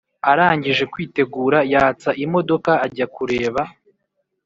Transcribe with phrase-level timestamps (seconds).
[0.31, 3.61] arangije kwitegura yatsa imodoka ajya kureba